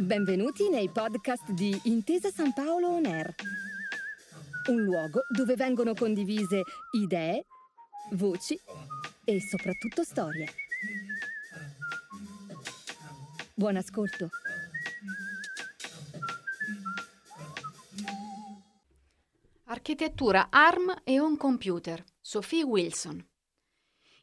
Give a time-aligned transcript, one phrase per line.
[0.00, 3.34] Benvenuti nei podcast di Intesa San Paolo On Air,
[4.70, 7.44] un luogo dove vengono condivise idee,
[8.12, 8.58] voci
[9.24, 10.48] e soprattutto storie.
[13.52, 14.30] Buon ascolto.
[19.64, 22.02] Architettura ARM e un computer.
[22.18, 23.22] Sophie Wilson.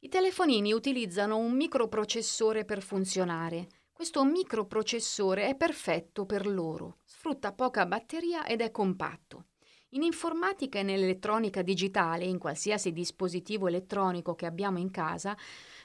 [0.00, 3.68] I telefonini utilizzano un microprocessore per funzionare.
[3.96, 9.46] Questo microprocessore è perfetto per loro, sfrutta poca batteria ed è compatto.
[9.92, 15.34] In informatica e nell'elettronica digitale, in qualsiasi dispositivo elettronico che abbiamo in casa,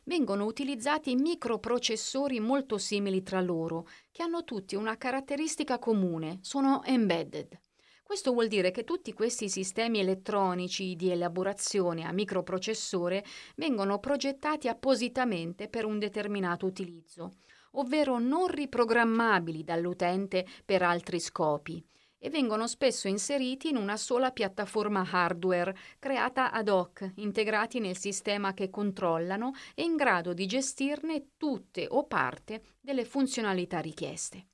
[0.03, 7.61] vengono utilizzati microprocessori molto simili tra loro, che hanno tutti una caratteristica comune, sono embedded.
[8.03, 13.23] Questo vuol dire che tutti questi sistemi elettronici di elaborazione a microprocessore
[13.55, 17.35] vengono progettati appositamente per un determinato utilizzo,
[17.71, 21.83] ovvero non riprogrammabili dall'utente per altri scopi
[22.23, 28.53] e vengono spesso inseriti in una sola piattaforma hardware creata ad hoc, integrati nel sistema
[28.53, 34.49] che controllano e in grado di gestirne tutte o parte delle funzionalità richieste.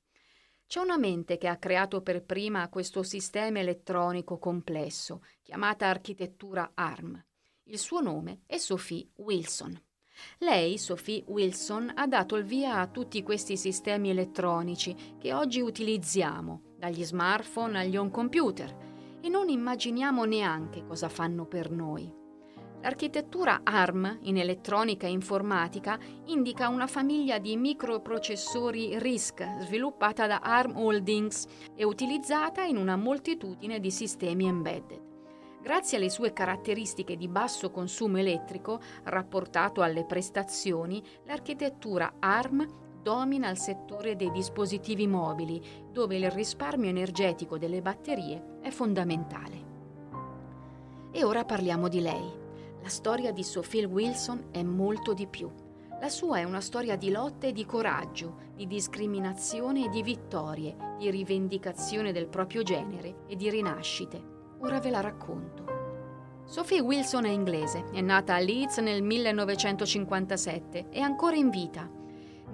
[0.65, 7.21] C'è una mente che ha creato per prima questo sistema elettronico complesso, chiamata architettura ARM.
[7.63, 9.86] Il suo nome è Sophie Wilson.
[10.39, 16.61] Lei, Sophie Wilson, ha dato il via a tutti questi sistemi elettronici che oggi utilizziamo,
[16.77, 18.75] dagli smartphone agli home computer,
[19.21, 22.25] e non immaginiamo neanche cosa fanno per noi.
[22.81, 30.77] L'architettura ARM in elettronica e informatica indica una famiglia di microprocessori RISC sviluppata da ARM
[30.77, 35.06] Holdings e utilizzata in una moltitudine di sistemi embedded.
[35.67, 42.65] Grazie alle sue caratteristiche di basso consumo elettrico rapportato alle prestazioni, l'architettura ARM
[43.03, 49.65] domina il settore dei dispositivi mobili, dove il risparmio energetico delle batterie è fondamentale.
[51.11, 52.31] E ora parliamo di lei.
[52.81, 55.51] La storia di Sophie Wilson è molto di più.
[55.99, 60.95] La sua è una storia di lotte e di coraggio, di discriminazione e di vittorie,
[60.97, 64.36] di rivendicazione del proprio genere e di rinascite.
[64.59, 65.65] Ora ve la racconto.
[66.45, 71.89] Sophie Wilson è inglese, è nata a Leeds nel 1957, è ancora in vita.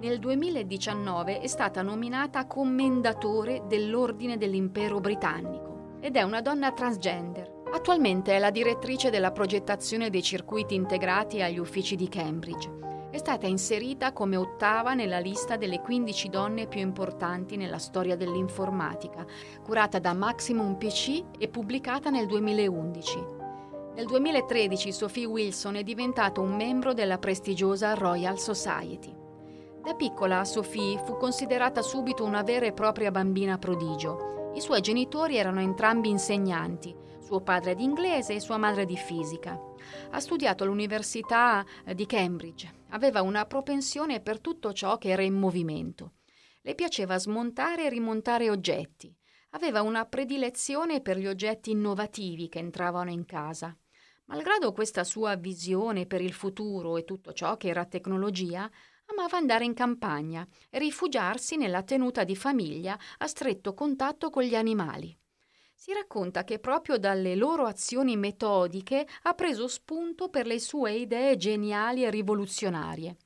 [0.00, 8.32] Nel 2019 è stata nominata commendatore dell'Ordine dell'Impero Britannico ed è una donna transgender Attualmente
[8.32, 12.70] è la direttrice della progettazione dei circuiti integrati agli uffici di Cambridge.
[13.14, 19.24] È stata inserita come ottava nella lista delle 15 donne più importanti nella storia dell'informatica,
[19.62, 23.24] curata da Maximum PC e pubblicata nel 2011.
[23.94, 29.14] Nel 2013 Sophie Wilson è diventata un membro della prestigiosa Royal Society.
[29.80, 34.50] Da piccola Sophie fu considerata subito una vera e propria bambina prodigio.
[34.56, 39.58] I suoi genitori erano entrambi insegnanti suo padre di inglese e sua madre di fisica.
[40.10, 41.64] Ha studiato all'Università
[41.94, 42.82] di Cambridge.
[42.94, 46.12] Aveva una propensione per tutto ciò che era in movimento.
[46.62, 49.12] Le piaceva smontare e rimontare oggetti.
[49.50, 53.76] Aveva una predilezione per gli oggetti innovativi che entravano in casa.
[54.26, 58.70] Malgrado questa sua visione per il futuro e tutto ciò che era tecnologia,
[59.06, 64.54] amava andare in campagna e rifugiarsi nella tenuta di famiglia a stretto contatto con gli
[64.54, 65.18] animali.
[65.74, 71.36] Si racconta che proprio dalle loro azioni metodiche ha preso spunto per le sue idee
[71.36, 73.16] geniali e rivoluzionarie.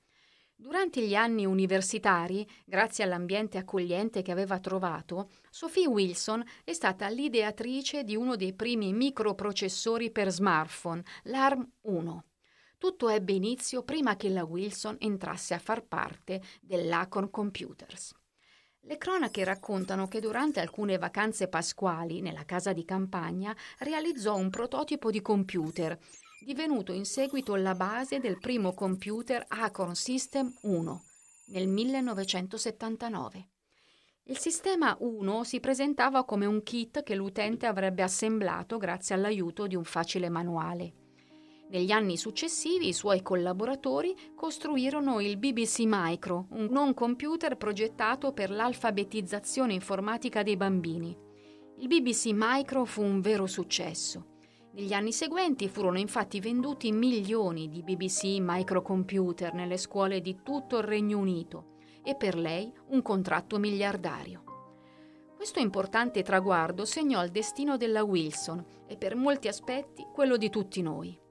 [0.61, 8.03] Durante gli anni universitari, grazie all'ambiente accogliente che aveva trovato, Sophie Wilson è stata l'ideatrice
[8.03, 12.19] di uno dei primi microprocessori per smartphone, l'ARM1.
[12.77, 18.18] Tutto ebbe inizio prima che la Wilson entrasse a far parte dell'Acon Computers.
[18.88, 25.10] Le cronache raccontano che durante alcune vacanze pasquali nella casa di campagna realizzò un prototipo
[25.10, 25.99] di computer,
[26.41, 31.04] divenuto in seguito la base del primo computer Acorn System 1
[31.49, 33.49] nel 1979.
[34.23, 39.76] Il sistema 1 si presentava come un kit che l'utente avrebbe assemblato grazie all'aiuto di
[39.76, 41.07] un facile manuale.
[41.70, 48.50] Negli anni successivi i suoi collaboratori costruirono il BBC Micro, un non computer progettato per
[48.50, 51.15] l'alfabetizzazione informatica dei bambini.
[51.76, 54.37] Il BBC Micro fu un vero successo.
[54.73, 60.85] Negli anni seguenti furono infatti venduti milioni di BBC microcomputer nelle scuole di tutto il
[60.85, 64.43] Regno Unito e per lei un contratto miliardario.
[65.37, 70.81] Questo importante traguardo segnò il destino della Wilson e per molti aspetti quello di tutti
[70.81, 71.26] noi.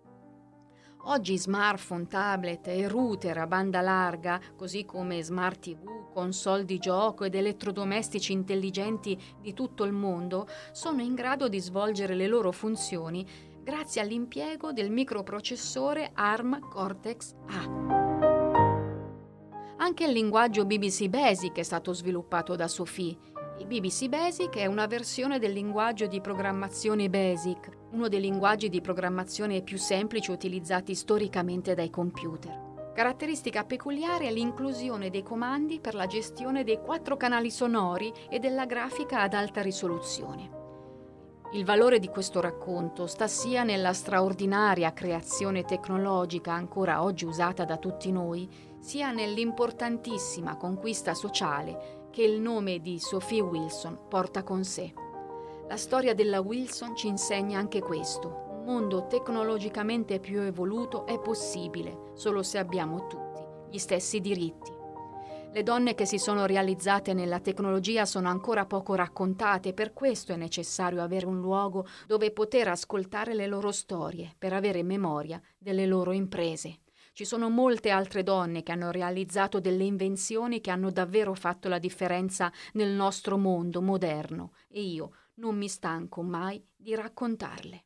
[1.10, 7.24] Oggi smartphone, tablet e router a banda larga, così come smart TV, console di gioco
[7.24, 13.26] ed elettrodomestici intelligenti di tutto il mondo, sono in grado di svolgere le loro funzioni
[13.64, 17.86] grazie all'impiego del microprocessore ARM Cortex-A.
[19.78, 23.18] Anche il linguaggio BBC Basic è stato sviluppato da Sophie.
[23.60, 28.82] Il BBC Basic è una versione del linguaggio di programmazione Basic, uno dei linguaggi di
[28.82, 32.66] programmazione più semplici utilizzati storicamente dai computer.
[32.94, 38.66] Caratteristica peculiare è l'inclusione dei comandi per la gestione dei quattro canali sonori e della
[38.66, 40.56] grafica ad alta risoluzione.
[41.54, 47.78] Il valore di questo racconto sta sia nella straordinaria creazione tecnologica ancora oggi usata da
[47.78, 48.50] tutti noi,
[48.80, 54.92] sia nell'importantissima conquista sociale che il nome di Sophie Wilson porta con sé.
[55.68, 58.46] La storia della Wilson ci insegna anche questo.
[58.52, 64.72] Un mondo tecnologicamente più evoluto è possibile solo se abbiamo tutti gli stessi diritti.
[65.52, 70.38] Le donne che si sono realizzate nella tecnologia sono ancora poco raccontate, per questo è
[70.38, 76.14] necessario avere un luogo dove poter ascoltare le loro storie, per avere memoria delle loro
[76.14, 76.80] imprese.
[77.12, 81.80] Ci sono molte altre donne che hanno realizzato delle invenzioni che hanno davvero fatto la
[81.80, 87.86] differenza nel nostro mondo moderno e io non mi stanco mai di raccontarle.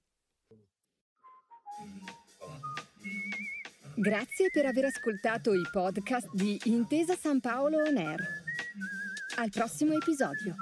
[3.96, 8.20] Grazie per aver ascoltato i podcast di Intesa San Paolo On Air.
[9.38, 10.56] Al prossimo episodio.